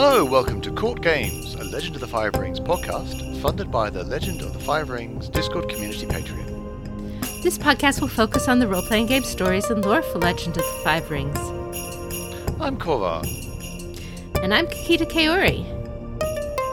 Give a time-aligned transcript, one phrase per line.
[0.00, 4.04] Hello, welcome to Court Games, a Legend of the Five Rings podcast, funded by the
[4.04, 7.42] Legend of the Five Rings Discord community Patreon.
[7.42, 10.62] This podcast will focus on the role playing game stories and lore for Legend of
[10.62, 11.36] the Five Rings.
[12.60, 13.26] I'm Korvar.
[14.40, 15.66] And I'm Kakita Kaori.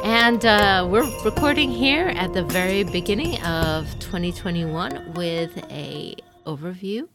[0.04, 6.16] And uh, we're recording here at the very beginning of 2021 with a
[6.46, 7.07] overview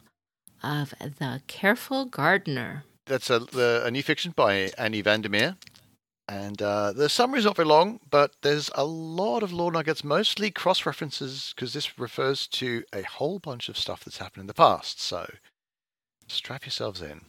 [0.61, 2.83] of The Careful Gardener.
[3.07, 5.57] That's a, the, a new fiction by Annie Vandermeer.
[6.31, 10.53] And uh, the summary's not very long, but there's a lot of lore nuggets, mostly
[10.53, 14.55] cross references, because this refers to a whole bunch of stuff that's happened in the
[14.55, 15.01] past.
[15.01, 15.29] So
[16.29, 17.23] strap yourselves in.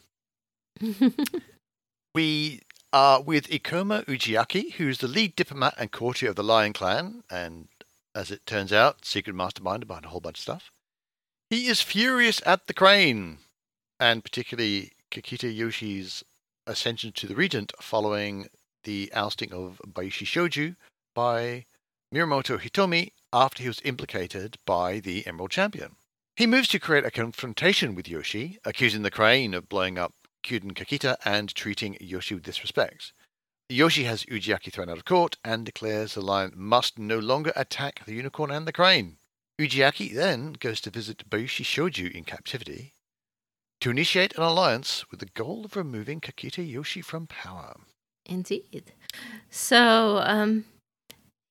[2.14, 2.62] we
[2.94, 7.70] are with Ikoma Ujiaki, who's the lead diplomat and courtier of the Lion Clan, and
[8.14, 10.70] as it turns out, secret mastermind behind a whole bunch of stuff.
[11.50, 13.40] He is furious at the crane,
[14.00, 16.24] and particularly Kakita Yoshi's
[16.68, 18.48] ascension to the regent following
[18.84, 20.76] the ousting of Bayushi Shoju
[21.14, 21.66] by
[22.14, 25.96] Mirumoto Hitomi after he was implicated by the Emerald Champion.
[26.36, 30.74] He moves to create a confrontation with Yoshi, accusing the crane of blowing up Kyuden
[30.74, 33.14] Kakita and treating Yoshi with disrespect.
[33.70, 38.04] Yoshi has Ujiaki thrown out of court and declares the lion must no longer attack
[38.06, 39.18] the unicorn and the crane.
[39.60, 42.94] Ujiaki then goes to visit Bayushi Shoju in captivity
[43.80, 47.76] to initiate an alliance with the goal of removing Kakita Yoshi from power.
[48.32, 48.92] Indeed.
[49.50, 50.66] So, um,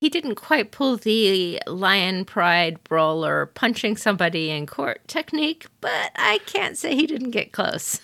[0.01, 6.39] he didn't quite pull the lion pride brawler punching somebody in court technique, but I
[6.47, 8.01] can't say he didn't get close.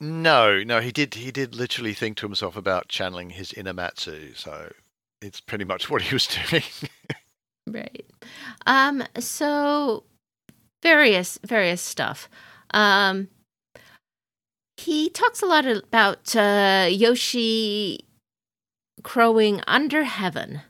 [0.00, 1.14] No, no, he did.
[1.14, 4.34] He did literally think to himself about channeling his inner Matsu.
[4.34, 4.72] So
[5.20, 6.62] it's pretty much what he was doing.
[7.68, 8.06] right.
[8.66, 9.04] Um.
[9.18, 10.04] So
[10.82, 12.28] various various stuff.
[12.72, 13.28] Um
[14.76, 18.04] he talks a lot about uh, Yoshi
[19.02, 20.62] crowing under heaven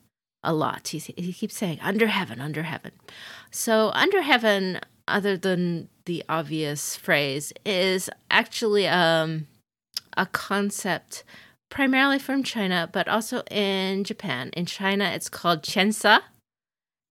[0.43, 0.89] a lot.
[0.89, 2.93] He, he keeps saying under heaven, under heaven.
[3.51, 9.47] So, under heaven, other than the obvious phrase, is actually um,
[10.17, 11.25] a concept
[11.71, 14.51] primarily from China, but also in Japan.
[14.51, 16.21] In China, it's called tianxia,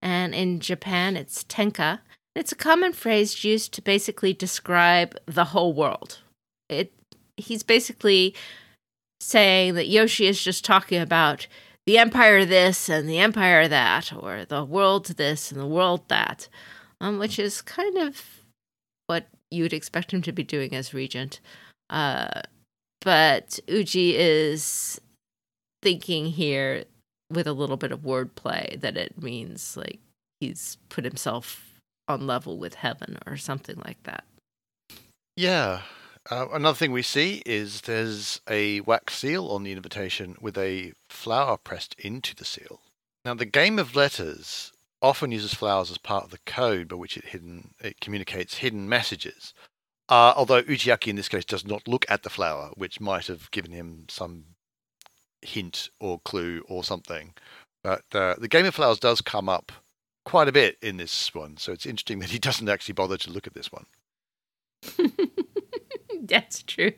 [0.02, 2.00] and in Japan, it's tenka.
[2.36, 6.20] It's a common phrase used to basically describe the whole world,
[6.80, 6.94] it
[7.38, 8.36] he's basically
[9.20, 11.48] saying that Yoshi is just talking about
[11.86, 16.48] the empire this and the empire that, or the world this and the world that,
[17.02, 18.44] um, which is kind of
[19.08, 21.40] what you'd expect him to be doing as regent.
[21.90, 22.42] Uh,
[23.02, 25.00] but Uji is
[25.82, 26.86] thinking here
[27.30, 30.00] with a little bit of wordplay that it means like
[30.40, 34.24] he's put himself on level with heaven or something like that.
[35.36, 35.82] Yeah,
[36.30, 40.94] uh, another thing we see is there's a wax seal on the invitation with a
[41.10, 42.82] flower pressed into the seal.
[43.26, 47.18] Now, the game of letters often uses flowers as part of the code by which
[47.18, 49.54] it hidden it communicates hidden messages.
[50.10, 53.52] Uh, although Ujiaki in this case does not look at the flower, which might have
[53.52, 54.46] given him some
[55.42, 57.34] hint or clue or something.
[57.84, 59.72] But uh, the game of flowers does come up
[60.26, 63.32] quite a bit in this one, so it's interesting that he doesn't actually bother to
[63.32, 63.86] look at this one.
[66.34, 66.94] That's true.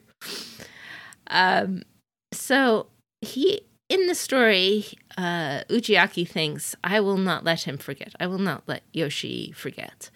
[1.27, 1.83] Um,
[2.31, 2.87] so
[3.21, 4.85] he in the story,
[5.17, 8.15] uh, Ujiaki thinks, "I will not let him forget.
[8.19, 10.09] I will not let Yoshi forget."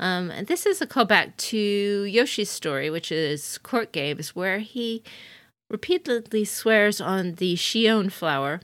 [0.00, 5.02] Um, and this is a callback to Yoshi's story, which is court games, where he
[5.70, 8.60] repeatedly swears on the Shion flower,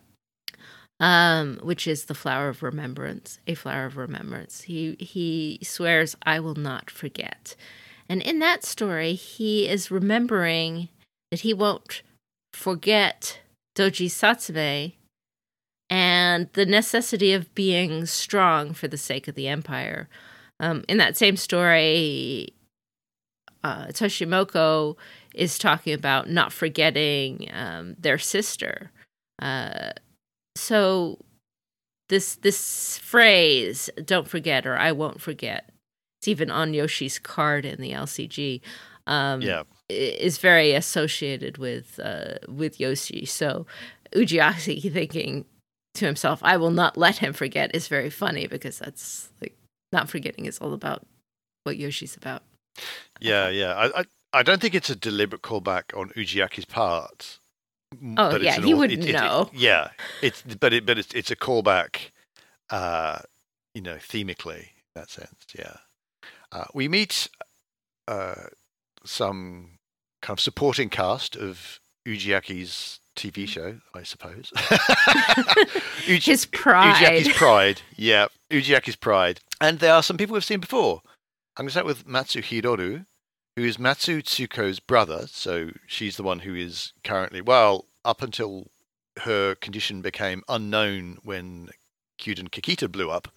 [0.99, 4.63] um, which is the flower of remembrance, a flower of remembrance.
[4.63, 7.55] He he swears, "I will not forget."
[8.09, 10.89] And in that story, he is remembering
[11.31, 12.03] that he won't
[12.53, 13.41] forget
[13.77, 14.95] Doji Satsume
[15.91, 20.09] and the necessity of being strong for the sake of the empire.
[20.61, 22.55] Um, in that same story,
[23.63, 24.97] uh, Toshimoko
[25.35, 28.91] is talking about not forgetting um, their sister.
[29.41, 29.91] Uh,
[30.57, 31.19] so
[32.09, 35.71] this this phrase "don't forget" or "I won't forget"
[36.25, 38.63] it's even on Yoshi's card in the LCG.
[39.07, 43.27] Um, yeah, is very associated with uh, with Yoshi.
[43.27, 43.67] So
[44.15, 45.45] Ujiaki thinking
[45.95, 49.55] to himself, "I will not let him forget," is very funny because that's like
[49.93, 51.07] not forgetting is all about
[51.65, 52.43] what Yoshi's about.
[53.21, 53.75] Yeah, yeah.
[53.75, 57.39] I, I, I don't think it's a deliberate callback on Ujiaki's part.
[58.17, 59.51] Oh yeah, he wouldn't it, know.
[59.53, 59.91] It, yeah,
[60.23, 62.13] it's but it but it's it's a callback,
[62.71, 63.19] uh,
[63.75, 65.45] you know, themically in that sense.
[65.55, 65.77] Yeah.
[66.55, 67.29] Uh, we meet
[68.09, 68.35] uh,
[69.05, 69.79] some
[70.23, 74.53] kind of supporting cast of Ujiaki's TV show, I suppose.
[76.07, 76.95] Uji- His pride.
[76.97, 77.83] Ujiaki's pride.
[77.97, 79.41] Yeah, Ujiaki's pride.
[79.61, 81.03] And there are some people we've seen before.
[81.57, 83.07] I'm going to start with Matsu Hiroru,
[83.57, 85.27] who is Matsu Tsuko's brother.
[85.29, 88.69] So she's the one who is currently, well, up until
[89.21, 91.69] her condition became unknown when
[92.21, 93.29] Kyuden Kakita blew up.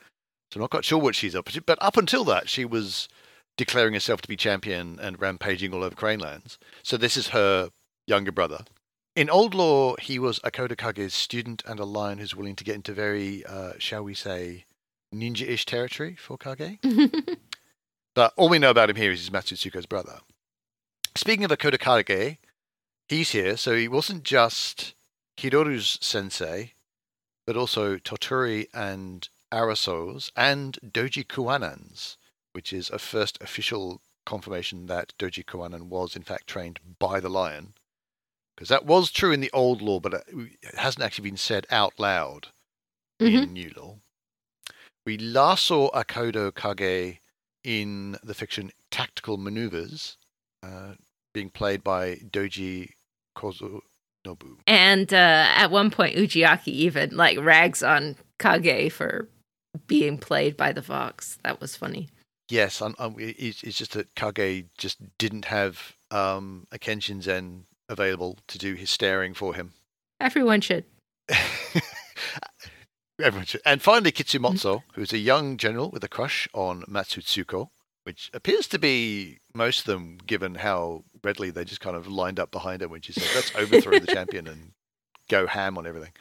[0.51, 1.61] So I'm not quite sure what she's up to.
[1.61, 3.07] But up until that, she was
[3.57, 6.57] declaring herself to be champion and rampaging all over Cranelands.
[6.83, 7.69] So this is her
[8.05, 8.59] younger brother.
[9.15, 12.75] In old lore, he was Akodo Kage's student and a lion who's willing to get
[12.75, 14.65] into very, uh, shall we say,
[15.13, 16.77] ninja-ish territory for Kage.
[18.15, 20.19] but all we know about him here is he's Matsu Tsuko's brother.
[21.15, 22.38] Speaking of Akodo Kage,
[23.09, 24.94] he's here, so he wasn't just
[25.35, 26.73] Hiroru's sensei,
[27.47, 32.17] but also Toturi and Arasou's and Doji Kuwanans,
[32.53, 37.29] which is a first official confirmation that Doji Kuwanan was in fact trained by the
[37.29, 37.73] lion
[38.57, 41.94] because that was true in the old lore, but it hasn't actually been said out
[41.99, 42.47] loud
[43.21, 43.44] mm-hmm.
[43.44, 43.97] in new lore.
[45.05, 47.19] We last saw Akodo Kage
[47.63, 50.17] in the fiction Tactical Maneuvers,
[50.63, 50.94] uh,
[51.33, 52.89] being played by Doji
[53.38, 54.57] Kozunobu.
[54.65, 59.29] And uh, at one point, Ujiaki even like rags on Kage for
[59.88, 61.38] being played by the fox.
[61.44, 62.09] That was funny.
[62.50, 68.38] Yes, um, um, it's, it's, just that Kage just didn't have um, a Kenshinzen available
[68.47, 69.74] to do his staring for him.
[70.19, 70.85] Everyone should.
[73.21, 73.62] Everyone should.
[73.65, 77.69] And finally, Kitsu Motso, who's a young general with a crush on Matsu Tsuko,
[78.03, 82.39] which appears to be most of them, given how readily they just kind of lined
[82.39, 84.71] up behind her when she said, let's overthrow the champion and
[85.29, 86.12] go ham on everything.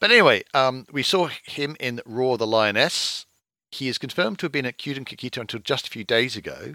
[0.00, 3.26] But anyway, um, we saw him in Roar the Lioness.
[3.70, 6.74] He is confirmed to have been at Kyuden Kakita until just a few days ago,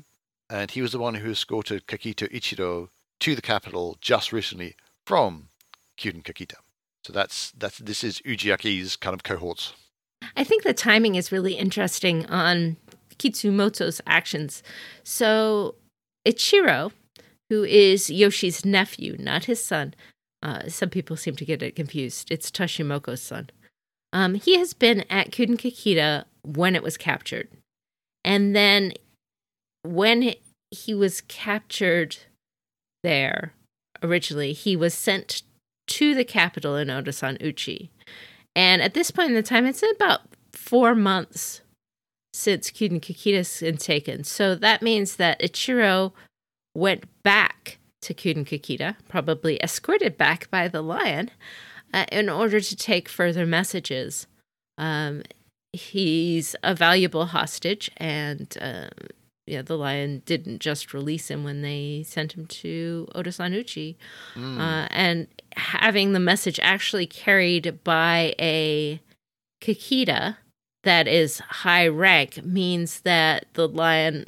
[0.50, 2.90] and he was the one who escorted Kakita Ichiro
[3.20, 4.76] to the capital just recently
[5.06, 5.50] from
[5.98, 6.56] Kyuden Kakita.
[7.04, 9.74] So that's that's this is Ujiaki's kind of cohorts.
[10.36, 12.78] I think the timing is really interesting on
[13.18, 14.62] Kitsu Motso's actions.
[15.04, 15.76] So
[16.26, 16.92] Ichiro,
[17.50, 19.94] who is Yoshi's nephew, not his son.
[20.44, 22.32] Uh, some people seem to get it confused.
[22.32, 23.50] It's Toshimoko's son.
[24.14, 27.50] Um, he has been at Kyuden Kakita when it was captured.
[28.24, 28.94] And then
[29.84, 30.36] when
[30.72, 32.18] he was captured
[33.04, 33.54] there
[34.04, 35.44] originally, he was sent
[35.88, 37.90] to the capital in Otosan Uchi.
[38.56, 41.62] And at this point in the time, it's about four months
[42.34, 44.24] since Kyuden Kakita's been taken.
[44.24, 46.12] So that means that Ichiro
[46.76, 51.32] went back to Kyuden Kakita, probably escorted back by the lion,
[51.94, 54.28] uh, in order to take further messages.
[54.78, 55.24] Um,
[55.74, 58.90] he's a valuable hostage, and um,
[59.46, 63.98] yeah, the lion didn't just release him when they sent him to Otosan Uchi.
[64.36, 64.60] Mm.
[64.60, 69.02] Uh, and having the message actually carried by a
[69.62, 70.38] Kikita
[70.84, 74.26] that is high rank means that the lion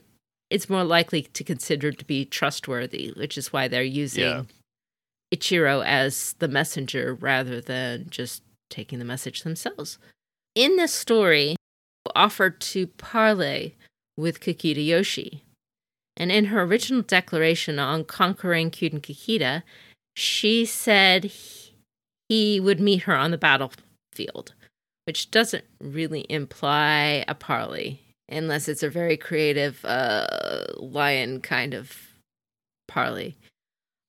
[0.49, 4.43] is more likely to consider to be trustworthy, which is why they're using yeah.
[5.33, 9.97] Ichiro as the messenger rather than just taking the message themselves.
[10.55, 11.55] In this story,
[12.15, 13.75] offered to parley
[14.17, 15.43] with Kakita Yoshi.
[16.17, 19.63] And in her original declaration on conquering Kyuden Kakita,
[20.15, 21.31] she said
[22.27, 24.53] he would meet her on the battlefield,
[25.05, 30.27] which doesn't really imply a parley, unless it's a very creative uh,
[30.77, 31.97] lion kind of
[32.87, 33.37] parley.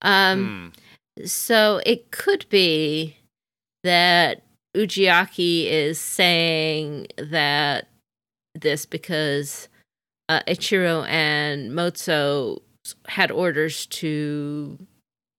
[0.03, 0.73] Um,
[1.19, 1.29] mm.
[1.29, 3.17] So it could be
[3.83, 4.43] that
[4.77, 7.89] Ujiaki is saying that
[8.55, 9.69] this because
[10.29, 12.62] uh, Ichiro and Motso
[13.07, 14.79] had orders to,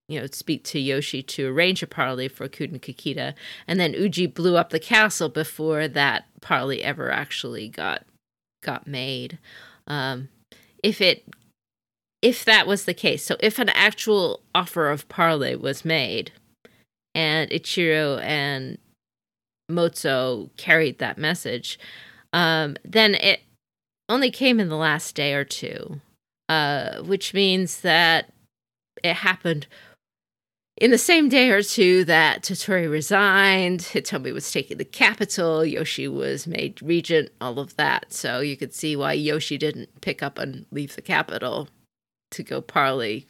[0.07, 3.33] you know, speak to Yoshi to arrange a parley for Kyuden Kakita,
[3.67, 8.03] and then Uji blew up the castle before that parley ever actually got
[8.61, 9.37] got made.
[9.87, 10.29] Um,
[10.83, 11.25] if it
[12.21, 16.31] if that was the case, so if an actual offer of parley was made,
[17.15, 18.77] and Ichiro and
[19.69, 21.79] Motso carried that message,
[22.31, 23.41] um, then it
[24.07, 25.99] only came in the last day or two,
[26.49, 28.31] uh, which means that
[29.03, 29.67] it happened
[30.81, 36.07] in the same day or two that Toturi resigned, Hitomi was taking the capital, Yoshi
[36.07, 38.11] was made regent, all of that.
[38.11, 41.69] So you could see why Yoshi didn't pick up and leave the capital
[42.31, 43.27] to go parley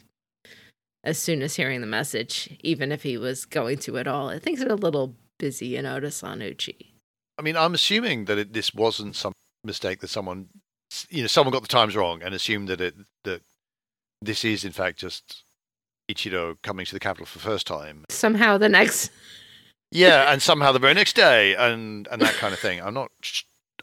[1.04, 4.40] as soon as hearing the message, even if he was going to at all.
[4.40, 6.96] Things are a little busy in Otosan Uchi.
[7.38, 9.34] I mean, I'm assuming that it, this wasn't some
[9.66, 10.48] mistake that someone
[11.10, 13.42] you know someone got the times wrong and assumed that it that
[14.22, 15.44] this is in fact just
[16.14, 18.06] Ichiro coming to the capital for the first time.
[18.10, 19.12] Somehow the next.
[19.94, 22.80] Yeah, and somehow the very next day, and and that kind of thing.
[22.82, 23.12] I'm not.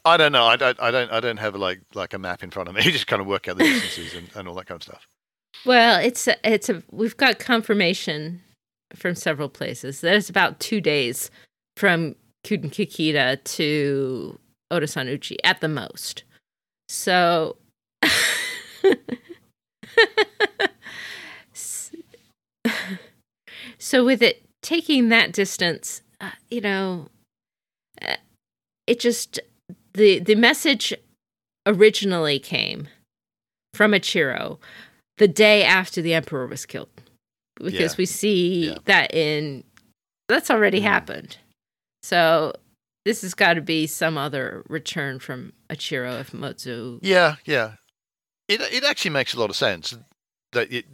[0.03, 0.45] I don't know.
[0.45, 0.81] I don't.
[0.81, 1.11] I don't.
[1.11, 2.81] I don't have like like a map in front of me.
[2.83, 5.07] You just kind of work out the distances and, and all that kind of stuff.
[5.67, 8.41] Well, it's a, it's a we've got confirmation
[8.95, 10.01] from several places.
[10.01, 11.29] There's about two days
[11.77, 12.71] from Kuden
[13.43, 14.39] to
[14.71, 16.23] Otosan at the most.
[16.87, 17.57] So
[23.79, 27.07] so with it taking that distance, uh, you know,
[28.01, 28.15] uh,
[28.87, 29.39] it just
[29.93, 30.93] the the message
[31.65, 32.87] originally came
[33.73, 34.57] from Ichiro
[35.17, 36.89] the day after the emperor was killed,
[37.55, 37.95] because Yeah.
[37.97, 38.77] we see Yeah.
[38.85, 39.63] that in
[40.27, 40.83] that's already Mm.
[40.83, 41.37] happened.
[42.03, 42.53] So
[43.05, 46.99] this has got to be some other return from Ichiro if Motso.
[47.01, 47.75] Yeah, yeah.
[48.47, 49.95] It it actually makes a lot of sense
[50.53, 50.85] that it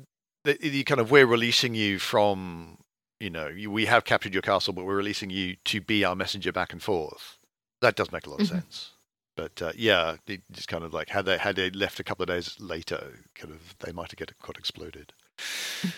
[0.46, 2.78] that you kind of we're releasing you from
[3.20, 6.16] you know you, we have captured your castle, but we're releasing you to be our
[6.16, 7.38] messenger back and forth.
[7.82, 8.52] That does make a lot of Mhm.
[8.52, 8.92] sense.
[9.38, 12.24] But uh, yeah, it just kind of like had they had they left a couple
[12.24, 15.12] of days later, kind of they might have get got exploded.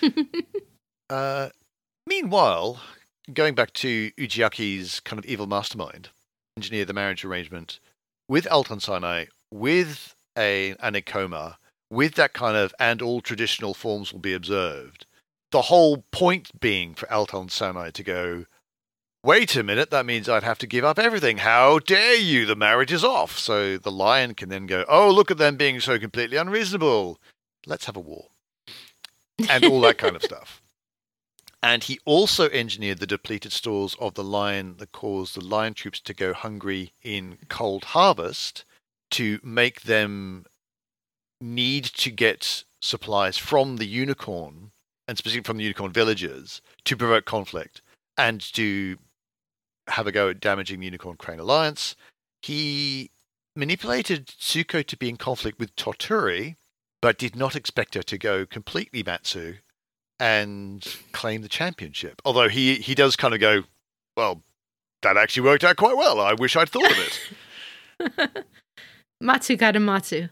[1.10, 1.50] Uh,
[2.06, 2.82] meanwhile,
[3.34, 6.10] going back to Ujiaki's kind of evil mastermind,
[6.58, 7.80] engineer the marriage arrangement
[8.28, 11.56] with Altansarnai, with a an Ikoma,
[11.90, 15.06] with that kind of and all traditional forms will be observed.
[15.52, 18.46] The whole point being for Altansarnai to go,
[19.24, 21.38] wait a minute, that means I'd have to give up everything.
[21.40, 22.46] How dare you?
[22.46, 23.38] The marriage is off.
[23.38, 27.20] So the lion can then go, oh, look at them being so completely unreasonable.
[27.66, 28.28] Let's have a war.
[29.50, 30.62] And all that kind of stuff.
[31.64, 36.00] And he also engineered the depleted stores of the lion that caused the lion troops
[36.02, 38.64] to go hungry in cold harvest
[39.12, 40.46] to make them
[41.42, 44.72] need to get supplies from the unicorn
[45.08, 47.82] and specifically from the unicorn villagers to provoke conflict
[48.18, 48.98] and to
[49.88, 51.96] have a go at damaging the unicorn crane alliance.
[52.42, 53.12] He
[53.56, 56.56] manipulated Tsuko to be in conflict with Toturi,
[57.02, 59.56] but did not expect her to go completely Matsu
[60.20, 62.22] and claim the championship.
[62.26, 63.64] Although he he does kind of go,
[64.16, 64.44] well,
[65.04, 66.20] that actually worked out quite well.
[66.20, 67.22] I wish I'd thought of
[68.00, 68.46] it.
[69.22, 70.30] Matsu got a Matsu.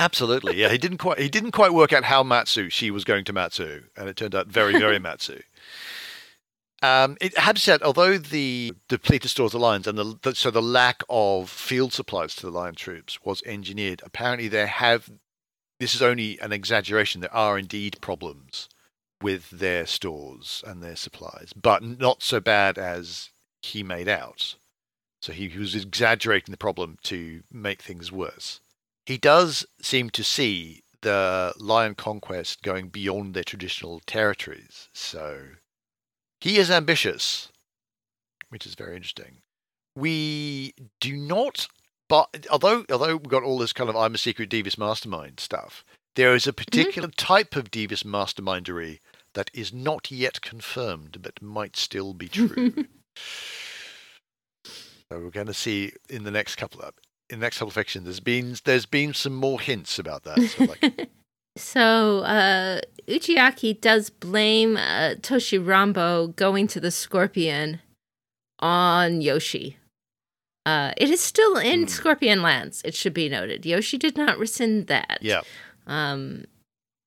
[0.00, 0.70] Absolutely, yeah.
[0.70, 3.82] He didn't quite he didn't quite work out how Matsu she was going to Matsu,
[3.98, 5.42] and it turned out very very Matsu.
[6.82, 10.62] Um, it had said, although the depleted stores of lions and the, the so the
[10.62, 15.10] lack of field supplies to the lion troops was engineered, apparently there have
[15.78, 17.20] this is only an exaggeration.
[17.20, 18.70] There are indeed problems
[19.20, 23.28] with their stores and their supplies, but not so bad as
[23.60, 24.56] he made out.
[25.20, 28.60] So he, he was exaggerating the problem to make things worse.
[29.06, 34.88] He does seem to see the lion conquest going beyond their traditional territories.
[34.92, 35.42] So
[36.40, 37.48] he is ambitious,
[38.48, 39.38] which is very interesting.
[39.96, 41.68] We do not,
[42.08, 45.84] but although although we've got all this kind of I'm a secret Devious mastermind stuff,
[46.16, 46.64] there is a mm-hmm.
[46.64, 49.00] particular type of Devious mastermindery
[49.34, 52.72] that is not yet confirmed, but might still be true.
[54.64, 54.72] so
[55.10, 56.94] we're going to see in the next couple of
[57.30, 58.04] in the next couple of fictions.
[58.04, 60.40] There's been there's been some more hints about that.
[60.40, 61.10] So like,
[61.56, 67.80] So uh, Ujiaki does blame uh, Toshi Ranbo going to the Scorpion
[68.60, 69.76] on Yoshi.
[70.66, 71.86] Uh, it is still in Hmm.
[71.88, 72.82] Scorpion lands.
[72.84, 73.64] It should be noted.
[73.66, 75.18] Yoshi did not rescind that.
[75.22, 75.40] yeah.
[75.86, 76.44] Um,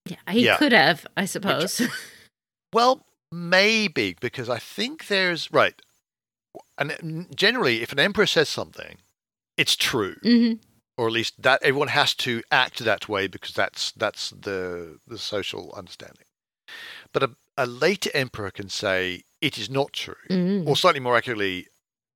[0.06, 0.58] yeah, he Yeah.
[0.58, 1.82] could have, I suppose.
[2.74, 5.80] Well, maybe because I think there's right.
[6.80, 8.98] And generally, if an emperor says something,
[9.58, 10.54] it's true, hmm
[10.96, 15.18] or at least that everyone has to act that way because that's that's the the
[15.18, 16.26] social understanding.
[17.12, 21.18] But a, a later emperor can say it is not true, hmm or slightly more
[21.18, 21.68] accurately,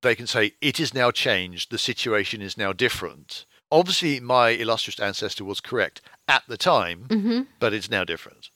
[0.02, 1.70] they can say it is now changed.
[1.70, 3.46] The situation is now different.
[3.70, 8.50] Obviously, my illustrious ancestor was correct at the time, hmm but it's now different.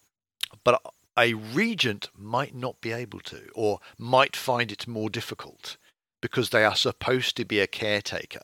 [0.65, 0.81] But
[1.19, 5.77] a regent might not be able to, or might find it more difficult
[6.21, 8.43] because they are supposed to be a caretaker,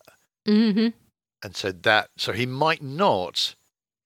[0.48, 0.88] hmm
[1.42, 3.54] and so that so he might not,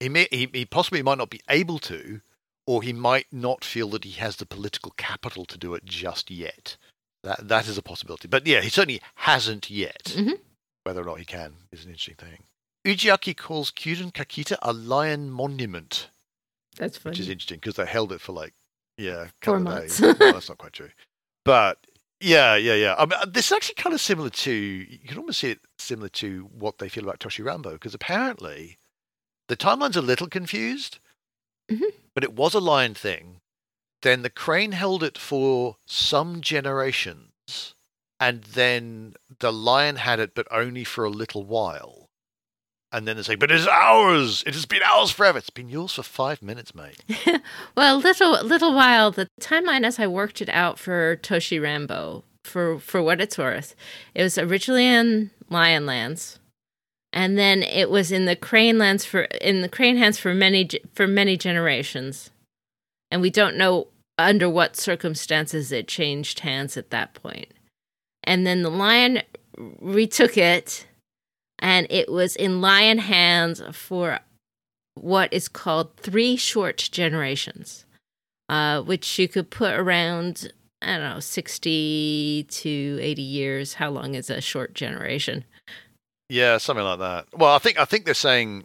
[0.00, 2.20] he may he, he possibly might not be able to,
[2.66, 6.30] or he might not feel that he has the political capital to do it just
[6.30, 6.76] yet.
[7.22, 10.12] That that is a possibility, but yeah, he certainly hasn't yet.
[10.16, 10.40] Mhm.
[10.84, 12.44] Whether or not he can is an interesting thing.
[12.84, 16.08] Ujiaki calls Kyuden Kakita a lion monument
[16.76, 17.12] That's funny.
[17.12, 18.52] which is interesting because they held it for like
[18.98, 20.00] yeah, a Four of months.
[20.02, 20.90] well, that's not quite true,
[21.44, 21.78] but
[22.22, 22.94] yeah, yeah, yeah.
[22.98, 25.60] I mean, uh, this is actually kind of similar to you can almost see it
[25.78, 28.78] similar to what they feel about Toshi Ranbo because apparently
[29.48, 30.98] the timeline's a little confused,
[31.70, 31.92] Mhm.
[32.14, 33.40] but it was a lion thing.
[34.02, 37.74] then the crane held it for some generations,
[38.18, 42.01] and then the lion had it, but only for a little while.
[42.92, 44.44] And then they say, but it's ours.
[44.46, 45.38] It has been ours forever.
[45.38, 47.02] It's been yours for five minutes, mate.
[47.76, 49.10] well, little little while.
[49.10, 53.74] The timeline as I worked it out for Toshi Ranbo, for for what it's worth,
[54.14, 56.38] it was originally in Lion Lands,
[57.14, 60.68] and then it was in the Crane Lands for in the Crane hands for many
[60.94, 62.30] for many generations,
[63.10, 67.48] and we don't know under what circumstances it changed hands at that point.
[68.24, 69.22] And then the Lion
[69.56, 70.86] retook it
[71.62, 74.18] and it was in lion hands for
[74.94, 77.86] what is called three short generations,
[78.48, 80.52] uh, which you could put around,
[80.82, 83.74] I don't know, 60 to 80 years.
[83.74, 85.44] How long is a short generation?
[86.28, 87.26] Yeah, something like that.
[87.32, 88.64] Well, I think I think they're saying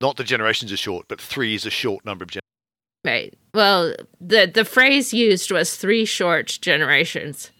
[0.00, 2.46] not the generations are short, but three is a short number of generations.
[3.04, 3.34] Right.
[3.54, 7.50] Well, the the phrase used was three short generations.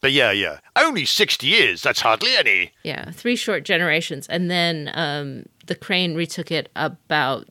[0.00, 0.58] But yeah, yeah.
[0.84, 1.82] Only 60 years.
[1.82, 2.72] That's hardly any.
[2.82, 4.26] Yeah, three short generations.
[4.28, 7.48] And then um, the crane retook it about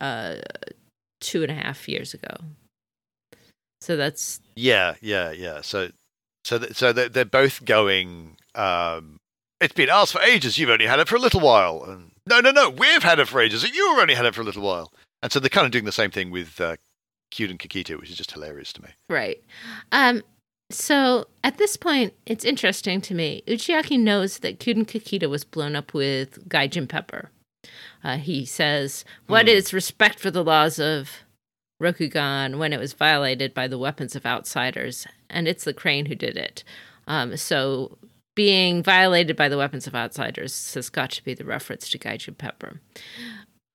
[0.00, 0.36] uh,
[1.20, 2.36] two and a half years ago.
[3.80, 4.40] So that's.
[4.56, 5.62] Yeah, yeah, yeah.
[5.62, 5.90] So
[6.44, 8.36] so th- so they're, they're both going.
[8.54, 9.20] Um,
[9.60, 10.58] it's been ours for ages.
[10.58, 11.84] You've only had it for a little while.
[11.84, 12.70] And no, no, no.
[12.70, 13.62] We've had it for ages.
[13.62, 14.92] You've only had it for a little while.
[15.22, 16.76] And so they're kind of doing the same thing with uh,
[17.38, 18.88] and Kakita, which is just hilarious to me.
[19.08, 19.42] Right.
[19.92, 20.22] Um,
[20.70, 23.42] so at this point, it's interesting to me.
[23.46, 27.30] Ujiaki knows that Kyuden Kakita was blown up with Gaijin Pepper.
[28.02, 29.50] Uh, he says, "What mm.
[29.50, 31.24] is respect for the laws of
[31.82, 36.14] Rokugan when it was violated by the weapons of outsiders?" And it's the crane who
[36.14, 36.64] did it.
[37.06, 37.98] Um, so
[38.34, 42.38] being violated by the weapons of outsiders has got to be the reference to Gaijin
[42.38, 42.80] Pepper.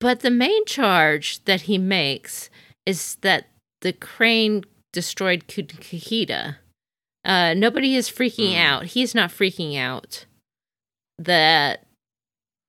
[0.00, 2.50] But the main charge that he makes
[2.84, 3.48] is that
[3.80, 6.56] the crane destroyed Kyuden Kakita
[7.26, 8.64] uh, nobody is freaking mm.
[8.64, 8.86] out.
[8.86, 10.26] He's not freaking out
[11.18, 11.84] that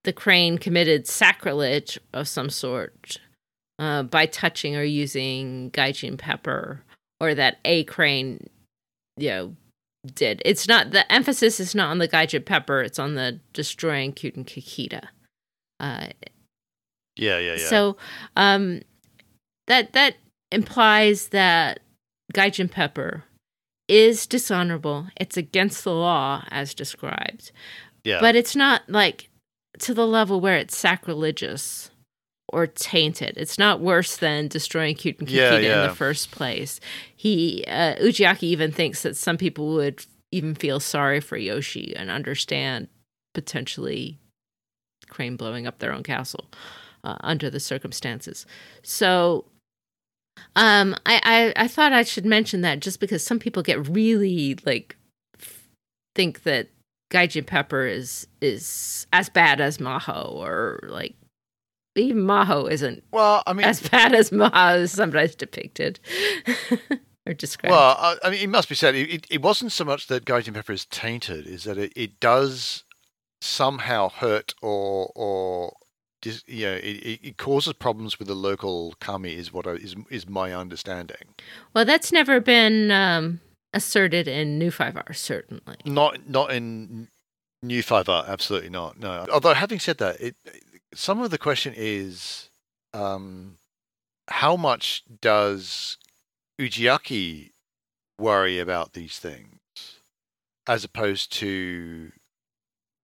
[0.03, 3.19] the crane committed sacrilege of some sort
[3.77, 6.83] uh, by touching or using gaijin pepper,
[7.21, 8.49] or that a crane,
[9.15, 9.55] you know,
[10.15, 10.41] did.
[10.43, 12.81] It's not the emphasis is not on the gaijin pepper.
[12.81, 15.03] It's on the destroying Kyuden Kakita.
[15.79, 16.07] Uh,
[17.15, 17.67] yeah, yeah, yeah.
[17.67, 17.97] So,
[18.35, 18.81] um,
[19.67, 20.15] that that
[20.51, 21.81] implies that
[22.33, 23.23] gaijin pepper
[23.87, 25.07] is dishonorable.
[25.19, 27.51] It's against the law as described.
[28.03, 28.19] Yeah.
[28.19, 29.29] But it's not like
[29.79, 31.91] to the level where it's sacrilegious
[32.49, 33.33] or tainted.
[33.37, 35.81] It's not worse than destroying Kyuden Kakita yeah, yeah.
[35.83, 36.79] in the first place.
[37.15, 42.09] He uh, Ujiaki even thinks that some people would even feel sorry for Yoshi and
[42.09, 42.87] understand
[43.33, 44.17] potentially
[45.09, 46.45] Crane blowing up their own castle
[47.03, 48.45] uh, under the circumstances.
[48.81, 49.45] So
[50.55, 54.57] um, I, I I thought I should mention that just because some people get really
[54.65, 54.95] like
[56.15, 56.69] think that
[57.11, 61.15] Gaijin Pepper is is as bad as Maho or like
[61.95, 65.99] even Maho isn't well I mean as bad as Maho is sometimes depicted
[67.27, 67.71] or described.
[67.71, 70.73] Well, I mean it must be said it, it wasn't so much that Gaijin Pepper
[70.73, 72.83] is tainted is that it, it does
[73.41, 75.73] somehow hurt or or
[76.23, 80.27] you know, it, it causes problems with the local kami, is what I, is is
[80.27, 81.35] my understanding.
[81.73, 83.41] Well, that's never been um,
[83.73, 85.75] asserted in New Five R, certainly.
[85.85, 87.09] Not not in
[87.61, 88.99] New Five R, absolutely not.
[88.99, 89.25] No.
[89.31, 90.35] Although having said that, it
[90.93, 92.49] some of the question is,
[92.93, 93.57] um,
[94.27, 95.97] how much does
[96.59, 97.51] Ujiaki
[98.19, 99.59] worry about these things,
[100.67, 102.11] as opposed to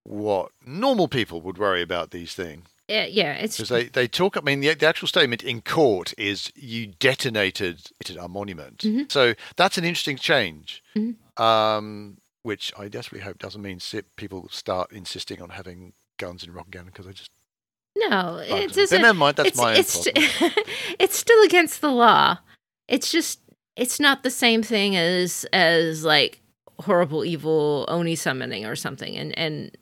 [0.02, 2.68] what normal people would worry about these things?
[2.90, 4.36] Uh, yeah, it's because they, they talk.
[4.36, 7.80] I mean, the, the actual statement in court is you detonated
[8.20, 8.78] our monument.
[8.78, 9.04] Mm-hmm.
[9.08, 11.42] So that's an interesting change, mm-hmm.
[11.42, 13.80] um, which I desperately hope doesn't mean
[14.16, 17.30] people start insisting on having guns in Rokugan because I just
[17.96, 19.36] no, it's just never mind.
[19.36, 20.08] That's it's, my it's,
[20.98, 22.38] it's still against the law.
[22.88, 23.40] It's just
[23.76, 26.40] it's not the same thing as as like
[26.80, 29.76] horrible evil oni summoning or something and and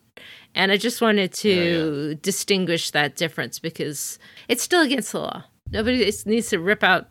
[0.54, 2.14] and I just wanted to yeah, yeah.
[2.20, 5.44] distinguish that difference because it's still against the law.
[5.70, 7.08] Nobody needs to rip out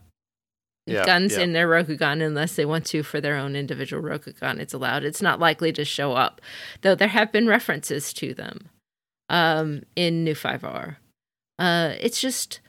[0.85, 4.59] yeah, guns in their Rokugan unless they want to for their own individual Rokugan.
[4.59, 5.03] It's allowed.
[5.03, 6.41] It's not likely to show up,
[6.81, 8.69] though there have been references to them
[9.29, 10.97] um, in New 5R.
[11.59, 12.59] Uh, it's just,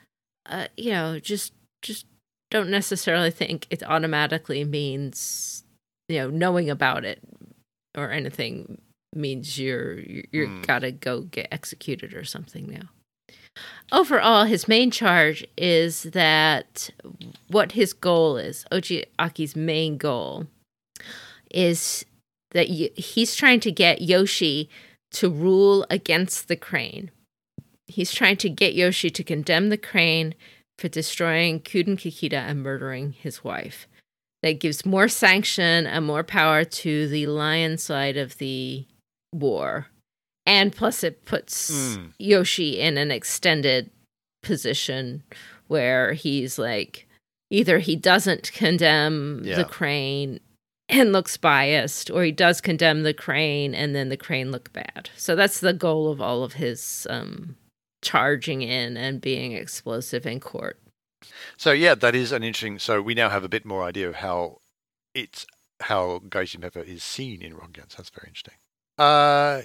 [0.47, 2.07] uh, you know, just just
[2.51, 5.65] don't necessarily think it automatically means,
[6.09, 7.21] you know, knowing about it
[7.97, 8.81] or anything
[9.15, 10.67] means you're you're, mm.
[10.67, 12.89] gotta go get executed or something now.
[13.93, 16.91] overall, his main charge is that
[17.49, 20.47] what his goal is, Ujiaki's main goal,
[21.51, 22.05] is
[22.53, 24.69] that he's trying to get Yoshi
[25.13, 27.11] to rule against the crane.
[27.87, 30.35] He's trying to get Yoshi to condemn the crane
[30.79, 33.87] for destroying Kyuden Kakita and murdering his wife.
[34.43, 38.87] That gives more sanction and more power to the lion side of the
[39.33, 39.87] war.
[40.45, 42.13] And plus, it puts mm.
[42.19, 43.91] Yoshi in an extended
[44.43, 45.23] position
[45.69, 47.07] where he's like,
[47.51, 49.57] either he doesn't condemn yeah.
[49.57, 50.41] the crane
[50.89, 55.11] and looks biased, or he does condemn the crane and then the crane look bad.
[55.17, 57.57] So that's the goal of all of his um,
[58.03, 60.79] charging in and being explosive in court.
[61.57, 62.79] So yeah, that is an interesting.
[62.79, 64.59] So we now have a bit more idea of how
[65.15, 65.47] it's
[65.81, 67.91] how Gaijin Pepper is seen in Rokugan.
[67.91, 68.55] So that's very interesting.
[68.99, 69.63] Uh,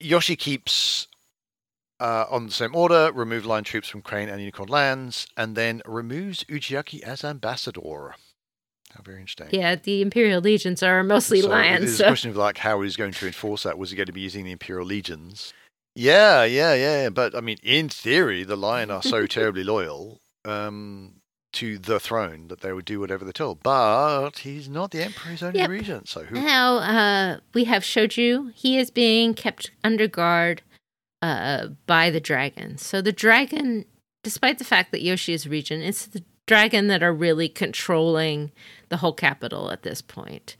[0.00, 1.08] Yoshi keeps
[2.00, 5.82] uh, on the same order, remove line troops from Crane and Unicorn lands, and then
[5.86, 8.14] removes Ujiaki as ambassador.
[8.94, 9.48] How very interesting.
[9.50, 11.84] Yeah, the Imperial Legions are mostly so lions.
[11.84, 12.04] It's so.
[12.04, 13.78] a question of like how he's going to enforce that.
[13.78, 15.52] Was he going to be using the Imperial Legions?
[15.94, 17.08] Yeah, yeah, yeah.
[17.08, 21.20] But I mean, in theory, the Lion are so terribly loyal um,
[21.56, 23.62] to the throne that they would do whatever they're told.
[23.62, 25.70] But he's not the emperor; he's only yep.
[25.70, 26.08] regent.
[26.08, 26.34] So who?
[26.34, 28.52] Now uh, we have Shoju.
[28.54, 30.62] He is being kept under guard
[31.22, 32.78] uh, by the dragon.
[32.78, 33.84] So the dragon,
[34.22, 38.52] despite the fact that Yoshi is a regent, it's the dragon that are really controlling
[38.88, 40.56] the whole capital at this point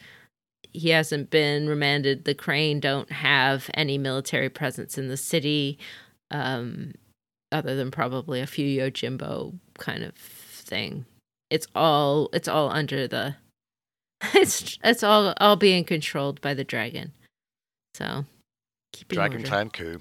[0.77, 2.25] he hasn't been remanded.
[2.25, 5.79] The Crane don't have any military presence in the city,
[6.31, 6.93] um,
[7.51, 10.15] other than probably a few Yojimbo kind of
[10.67, 11.07] thing.
[11.51, 13.37] It's all it's all under the
[14.35, 17.13] it's it's all all being controlled by the dragon.
[17.95, 18.27] So
[19.09, 20.01] Dragon Clan coup.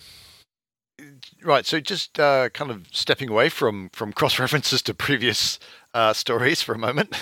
[1.44, 5.60] Right, so just uh, kind of stepping away from from cross references to previous
[5.94, 7.16] uh, stories for a moment.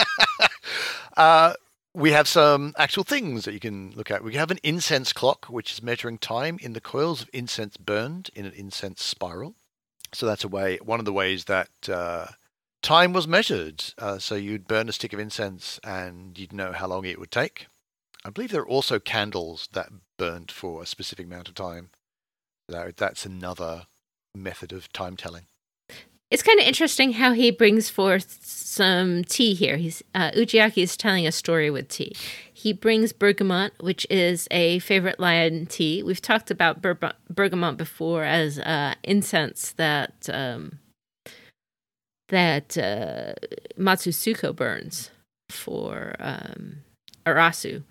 [1.16, 1.54] uh,
[1.92, 4.22] we have some actual things that you can look at.
[4.22, 8.30] We have an incense clock, which is measuring time in the coils of incense burned
[8.34, 9.56] in an incense spiral.
[10.12, 12.26] So that's a way, one of the ways that uh,
[12.82, 13.84] time was measured.
[13.98, 17.30] Uh, so you'd burn a stick of incense and you'd know how long it would
[17.30, 17.66] take.
[18.24, 21.90] I believe there are also candles that burnt for a specific amount of time.
[22.70, 23.86] So that's another
[24.34, 25.46] method of time telling
[26.30, 29.76] it's kind of interesting how he brings forth some tea here.
[29.76, 32.14] He's uh, Ujiaki is telling a story with tea.
[32.52, 36.02] He brings bergamot, which is a favorite lion tea.
[36.02, 40.78] We've talked about ber- bergamot before as uh, incense that um,
[42.28, 43.34] that uh,
[43.76, 45.10] Matsu Tsuko burns
[45.48, 46.76] for um,
[47.26, 47.82] Arasou,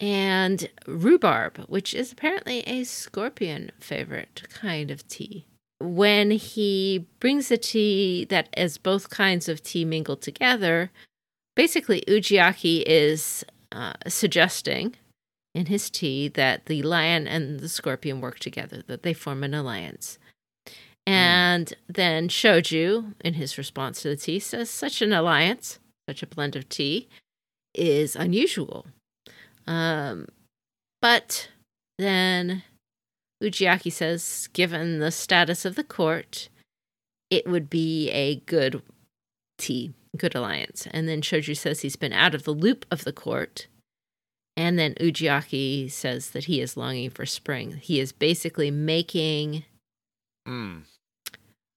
[0.00, 5.46] and rhubarb, which is apparently a scorpion favorite kind of tea
[5.84, 10.90] when he brings the tea that as both kinds of tea mingle together,
[11.54, 14.94] basically Ujiaki is uh, suggesting
[15.54, 19.54] in his tea that the lion and the scorpion work together, that they form an
[19.54, 20.18] alliance.
[21.06, 21.12] Hmm.
[21.12, 21.74] And mm.
[21.88, 26.56] then Shoju, in his response to the tea, says such an alliance, such a blend
[26.56, 27.08] of tea,
[27.74, 28.86] is unusual.
[29.66, 30.28] Um,
[31.00, 31.48] but
[31.98, 32.62] then
[33.42, 36.48] Ujiaki says, given the status of the court,
[37.30, 38.82] it would be a good
[39.58, 40.86] tea, good alliance.
[40.90, 43.66] And then Shoju says he's been out of the loop of the court.
[44.56, 47.72] And then Ujiaki says that he is longing for spring.
[47.72, 49.64] He is basically making
[50.46, 50.82] mm.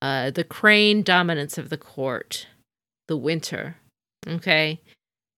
[0.01, 2.47] uh, the crane dominance of the court
[3.07, 3.77] the winter.
[4.27, 4.81] Okay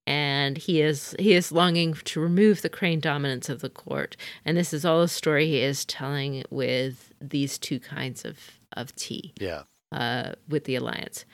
[0.10, 4.18] and he is he is longing to remove the crane dominance of the court.
[4.44, 8.96] And this is all a story he is telling with these two kinds of of
[8.96, 9.64] tea yeah.
[9.92, 11.26] uh with the alliance.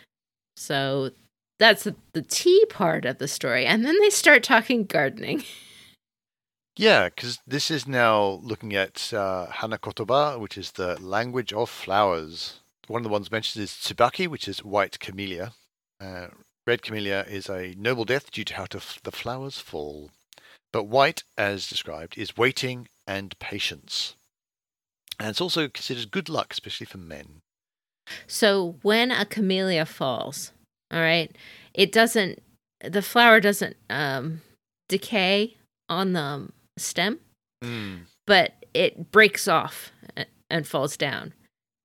[0.58, 1.12] So
[1.58, 3.66] that's the tea part of the story.
[3.66, 5.44] And then they start talking gardening.
[6.78, 12.60] Yeah because this is now looking at uh, hanakotoba which is the language of flowers.
[12.88, 15.54] One of the ones mentioned is tsubaki which is white camellia.
[16.02, 16.28] Uh,
[16.68, 20.10] Red camellia is a noble death due to how to f- the flowers fall.
[20.74, 24.16] But white, as described, is waiting and patience.
[25.20, 27.42] And it's also considered good luck, especially for men.
[28.28, 30.52] So when a camellia falls,
[30.92, 31.36] all right,
[31.74, 32.42] it doesn't,
[32.84, 34.42] the flower doesn't um,
[34.90, 35.56] decay
[35.88, 37.20] on the stem,
[37.64, 38.02] mm.
[38.26, 39.92] but it breaks off
[40.50, 41.34] and falls down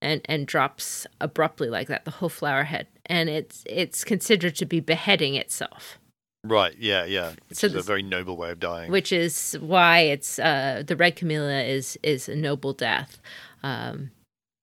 [0.02, 4.64] and, and drops abruptly like that, the whole flower head and it's it's considered to
[4.64, 5.98] be beheading itself.
[6.44, 6.74] Right.
[6.78, 7.04] Yeah.
[7.04, 7.32] Yeah.
[7.48, 8.90] Which so is this, a very noble way of dying.
[8.90, 13.20] Which is why it's uh, the red camellia is is a noble death.
[13.62, 14.12] Um,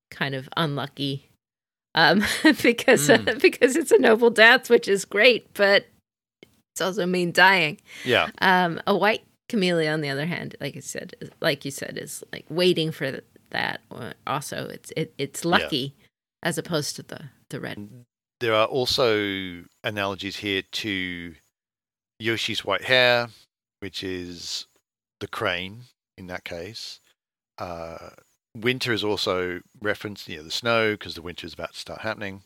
[0.09, 1.29] kind of unlucky
[1.93, 2.23] um,
[2.63, 3.39] because Mm.
[3.41, 5.85] because it's a noble death, which is great, but
[6.73, 7.79] it's also mean dying.
[8.05, 8.29] Yeah.
[8.39, 12.23] Um, a white camellia, on the other hand, like I said, like you said, is
[12.31, 13.19] like waiting for
[13.51, 13.81] that.
[13.89, 15.95] Or Also, it's it, it's lucky
[16.43, 18.05] as opposed to the the red.
[18.39, 21.35] There are also analogies here to
[22.19, 23.29] Yoshi's white hair,
[23.79, 24.67] which is
[25.19, 25.83] the crane
[26.17, 26.99] in that case.
[27.57, 28.09] Uh,
[28.55, 32.01] winter is also referenced, you know, the snow, because the winter is about to start
[32.01, 32.43] happening.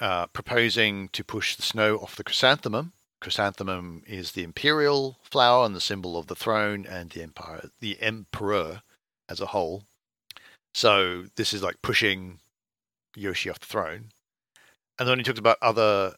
[0.00, 2.92] Uh, proposing to push the snow off the chrysanthemum.
[3.20, 8.00] Chrysanthemum is the imperial flower and the symbol of the throne and the empire, the
[8.00, 8.82] emperor
[9.28, 9.84] as a whole.
[10.74, 12.40] So this is like pushing
[13.16, 14.10] Yoshi off the throne.
[14.98, 16.14] And then he talks about other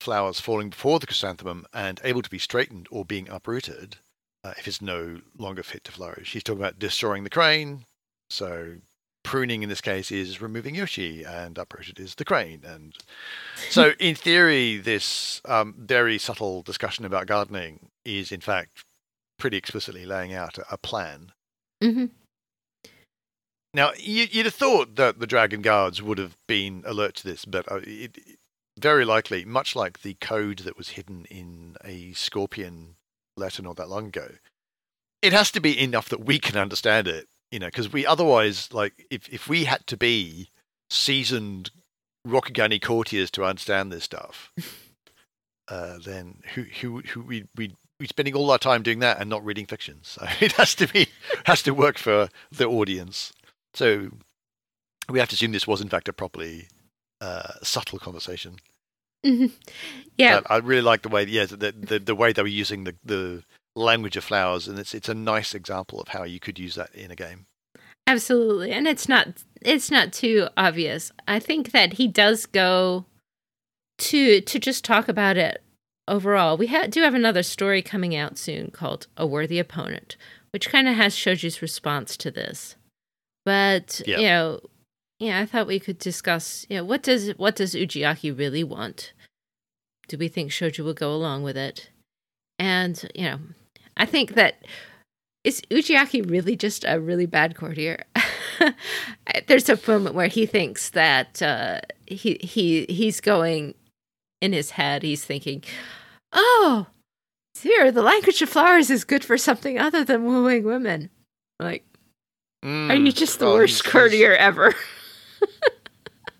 [0.00, 3.96] flowers falling before the chrysanthemum and able to be straightened or being uprooted
[4.44, 6.32] uh, if it's no longer fit to flourish.
[6.32, 7.86] He's talking about destroying the crane.
[8.28, 8.76] So
[9.26, 12.62] pruning in this case is removing Yoshi, and uprooted is the crane.
[12.64, 12.94] And
[13.70, 18.84] so, in theory, this um, very subtle discussion about gardening is in fact
[19.36, 21.32] pretty explicitly laying out a, plan.
[21.82, 22.06] hmm
[23.76, 27.44] Now, you, you'd have thought that the Dragon Guards would have been alert to this,
[27.44, 28.38] but uh, it, it-
[28.78, 32.96] very likely, much like the code that was hidden in a Scorpion
[33.34, 34.32] letter not that long ago,
[35.22, 38.72] it has to be enough that we can understand it, you know, because we otherwise,
[38.74, 40.50] like, if, if we had to be
[40.90, 41.70] seasoned
[42.26, 44.52] Rokugani courtiers to understand this stuff,
[45.68, 49.30] uh, then who, who, who we, we, we're spending all our time doing that and
[49.30, 50.00] not reading fiction.
[50.02, 51.08] So it has to be,
[51.44, 53.32] has to work for the audience.
[53.76, 54.08] So
[55.10, 56.68] we have to assume this was in fact a properly
[57.20, 58.56] uh, subtle conversation.
[59.24, 59.46] hmm
[60.16, 62.84] Yeah, But I really like the way, yeah, the, the the way they were using
[62.84, 66.58] the the language of flowers, and it's it's a nice example of how you could
[66.58, 67.46] use that in a game.
[68.06, 71.12] absolutely, and it's not it's not too obvious.
[71.28, 73.04] I think that he does go
[73.98, 75.62] to to just talk about it
[76.08, 76.56] overall.
[76.56, 80.16] We ha- do have another story coming out soon called "A Worthy Opponent,"
[80.50, 82.76] which kind of has Shoju's response to this.
[83.46, 84.18] But Yeah.
[84.18, 84.60] you know,
[85.20, 86.66] yeah, I thought we could discuss.
[86.68, 89.12] You know, what does what does Ujiaki really want?
[90.08, 91.88] Do we think Shoju will go along with it?
[92.58, 93.38] And you know,
[93.96, 94.66] I think that
[95.44, 98.04] is Ujiaki really just a really bad courtier?
[99.46, 103.74] There's a moment where he thinks that uh, he he he's going
[104.42, 105.02] in his head.
[105.04, 105.62] He's thinking,
[106.32, 106.88] "Oh,
[107.62, 111.10] here the language of flowers is good for something other than wooing women."
[111.60, 111.84] Like,
[112.66, 114.74] are you just the Well, worst courtier ever?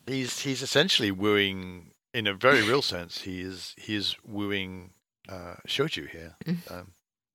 [0.06, 3.22] He's he's essentially wooing in a very real sense.
[3.22, 4.90] He is he is wooing
[5.28, 6.36] uh, Shoju here.
[6.44, 6.58] Mm.
[6.70, 6.92] Um,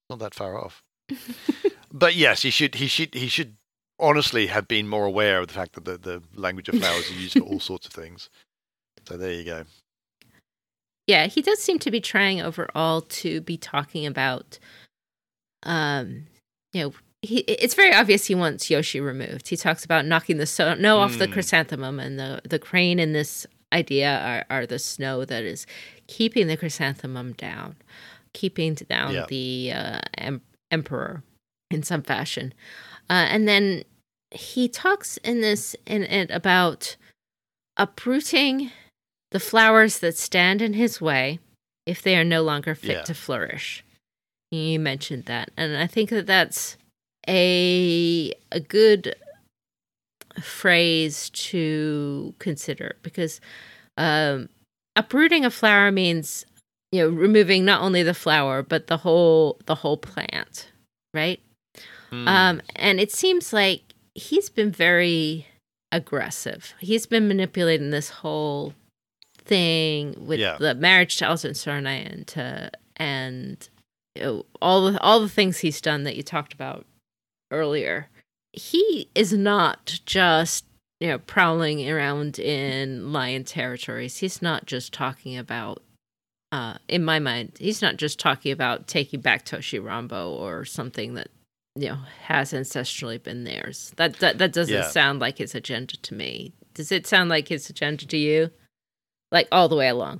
[0.10, 0.82] not that far off.
[1.92, 3.58] but yes, he should he should he should
[4.00, 7.22] honestly have been more aware of the fact that the, the language of flowers is
[7.22, 8.30] used for all sorts of things.
[9.08, 9.64] So there you go.
[11.08, 14.60] yeah, he does seem to be trying overall to be talking about,
[15.64, 16.28] um,
[16.72, 19.48] you know, he, it's very obvious he wants Yoshi removed.
[19.50, 21.34] He talks about knocking the snow off the Mm.
[21.34, 25.66] chrysanthemum, and the the crane in this idea are, are the snow that is
[26.08, 27.76] keeping the chrysanthemum down,
[28.34, 29.26] keeping down Yeah.
[29.30, 31.24] the uh, em- emperor
[31.70, 32.54] in some fashion,
[33.10, 33.84] uh, and then
[34.32, 36.96] he talks in this in it about
[37.78, 38.72] uprooting
[39.32, 41.40] the flowers that stand in his way
[41.86, 43.02] if they are no longer fit Yeah.
[43.04, 43.84] to flourish.
[44.52, 46.78] You mentioned that, and I think that that's
[47.28, 49.16] a a good
[50.42, 53.42] phrase to consider because
[53.98, 54.50] um,
[54.96, 56.46] uprooting a flower means
[56.92, 60.72] you know removing not only the flower but the whole the whole plant,
[61.14, 61.40] right?
[62.10, 62.28] Hmm.
[62.28, 63.82] Um, and it seems like
[64.16, 65.48] he's been very
[65.92, 66.74] aggressive.
[66.80, 68.74] He's been manipulating this whole
[69.38, 70.58] thing with Yeah.
[70.60, 73.70] the marriage to Altansarnai and to and
[74.16, 76.86] you know, all the all the things he's done that you talked about
[77.52, 78.08] earlier.
[78.54, 80.66] He is not just
[81.00, 84.18] you know prowling around in lion territories.
[84.18, 85.82] He's not just talking about
[86.52, 91.14] uh, in my mind, he's not just talking about taking back Toshi Ranbo or something
[91.14, 91.30] that
[91.76, 93.94] you know has ancestrally been theirs.
[93.96, 94.90] That that, that doesn't Yeah.
[94.90, 96.52] sound like his agenda to me.
[96.74, 98.50] Does it sound like his agenda to you?
[99.32, 100.20] Like all the way along.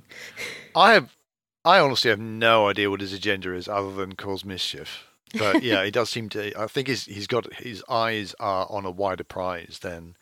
[0.74, 1.14] I have,
[1.66, 5.06] I honestly have no idea what his agenda is other than cause mischief.
[5.38, 6.58] But yeah, he does seem to.
[6.58, 10.16] I think he's he's got his eyes are on a wider prize than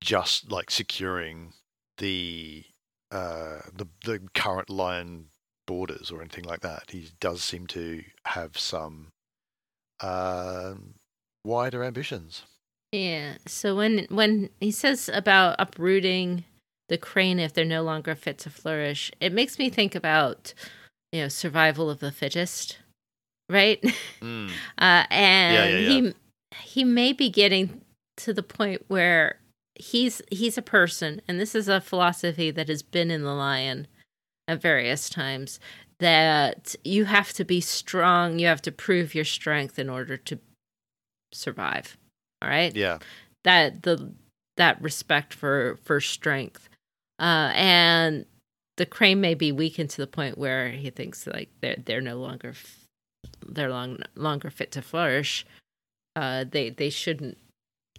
[0.00, 1.52] just like securing
[1.98, 2.64] the
[3.10, 5.26] uh the the current lion
[5.66, 6.90] borders or anything like that.
[6.90, 9.08] He does seem to have some
[10.00, 10.94] um
[11.44, 12.42] wider ambitions.
[12.92, 13.36] Yeah.
[13.46, 16.44] So when when he says about uprooting
[16.88, 20.54] the crane if they're no longer fit to flourish, it makes me think about
[21.12, 22.78] you know survival of the fittest,
[23.48, 23.82] right?
[24.20, 24.50] Mm.
[24.78, 26.14] Uh, and Yeah, yeah, he
[26.60, 27.80] he may be getting
[28.18, 29.38] to the point where
[29.74, 33.86] he's he's a person, and this is a philosophy that has been in the lion
[34.48, 35.58] at various times
[35.98, 40.38] that you have to be strong, you have to prove your strength in order to
[41.32, 41.96] survive.
[42.42, 42.98] All right Yeah.
[43.44, 44.12] that the
[44.56, 46.68] that respect for for strength
[47.18, 48.26] uh and
[48.76, 52.16] the crane may be weakened to the point where he thinks like they're they're no
[52.18, 52.52] longer
[53.48, 55.44] they're long longer fit to flourish
[56.16, 57.36] uh they they shouldn't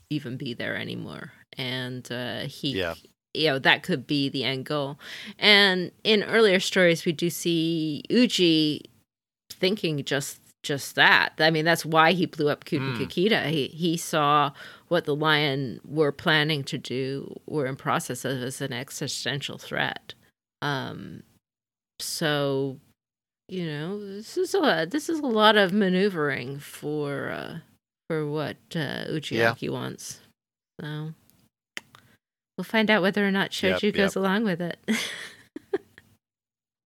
[0.10, 2.96] even be there anymore and uh he Yeah.
[3.34, 4.98] you know that could be the end goal
[5.40, 8.84] and in earlier stories we do see uji
[9.52, 13.08] thinking just just that i mean that's why he blew up Kyuden Mm.
[13.08, 13.50] Kakita.
[13.50, 14.52] he he saw
[14.90, 20.14] what the lion were planning to do were in process of as an existential threat
[20.62, 21.24] um
[22.00, 22.78] so
[23.48, 27.58] you know this is a this is a lot of maneuvering for uh
[28.10, 30.20] for what uh Ujiaki wants
[30.80, 31.14] so
[32.58, 34.80] we'll find out whether or not Yep, shoju goes along with it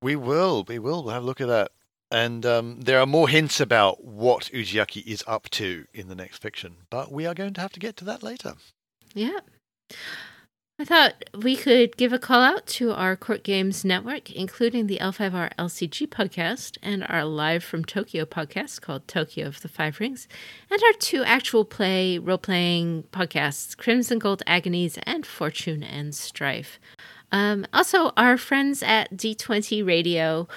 [0.01, 0.65] We will.
[0.67, 1.03] We will.
[1.03, 1.71] We'll have a look at that.
[2.09, 6.41] And um, there are more hints about what Ujiaki is up to in the next
[6.41, 8.55] fiction, but we are going to have to get to that later.
[9.13, 9.39] Yeah.
[10.81, 14.97] I thought we could give a call out to our Court Games network, including the
[14.97, 20.27] L5R LCG podcast and our Live from Tokyo podcast called Tokyo of the Five Rings,
[20.71, 26.79] and our two actual play role playing podcasts, Crimson Gold Agonies and Fortune and Strife.
[27.31, 30.47] Um, also, our friends at D20 Radio,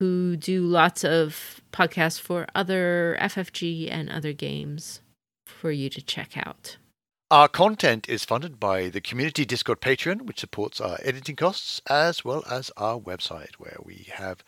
[0.00, 5.02] who do lots of podcasts for other FFG and other games
[5.44, 6.78] for you to check out.
[7.34, 12.24] Our content is funded by the Community Discord Patreon, which supports our editing costs, as
[12.24, 14.44] well as our website, where we have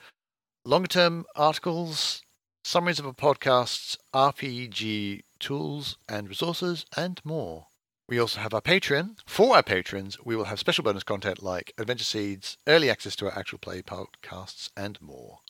[0.65, 2.23] longer term articles,
[2.63, 7.67] summaries of our podcasts, RPG tools and resources, and more.
[8.09, 9.17] We also have our Patreon.
[9.27, 13.27] For our patrons, we will have special bonus content like Adventure Seeds, early access to
[13.27, 15.41] our actual play podcasts, and more.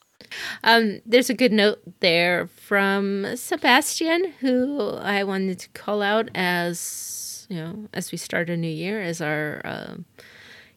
[0.64, 7.46] Um, there's a good note there from Sebastian, who I wanted to call out as
[7.48, 10.04] you know, as we start a new year, as our um,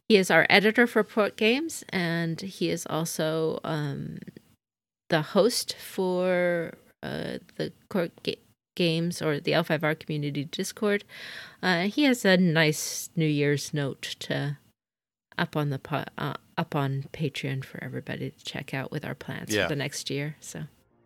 [0.08, 4.20] he is our editor for Court Games, and he is also um,
[5.10, 6.74] the host for
[7.04, 8.40] uh, the Court Ga-
[8.76, 11.04] Games or the L5R Community Discord.
[11.62, 14.58] Uh, he has a nice New Year's note to
[15.40, 19.16] up on the po- uh, up on Patreon for everybody to check out with our
[19.16, 19.64] plans Yeah.
[19.64, 20.36] for the next year.
[20.40, 20.64] So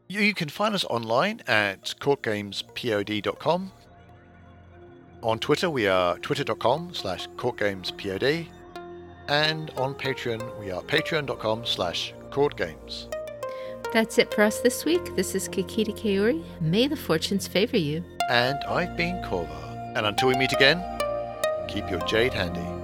[0.09, 3.71] You, can find us online at courtgamespod.com.
[5.23, 8.47] On Twitter, we are twitter.com slash courtgamespod.
[9.29, 13.07] And on Patreon, we are patreon.com slash courtgames.
[13.93, 15.15] that's it for us this week.
[15.15, 16.43] This is Kakita Kaori.
[16.59, 18.03] May the fortunes favor you.
[18.29, 19.95] And I've been Korva.
[19.95, 20.83] And until we meet again,
[21.69, 22.82] keep your jade handy.